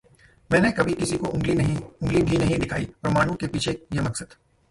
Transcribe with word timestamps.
'मैंने 0.49 0.71
कभी 0.71 0.93
किसी 0.93 1.17
को 1.17 1.27
अंगुली 1.27 2.21
भी 2.21 2.37
नहीं 2.37 2.57
दिखाई, 2.59 2.85
परमाणु 3.03 3.35
के 3.35 3.47
पीछे 3.47 3.71
ये 3.93 4.01
मकसद' 4.01 4.35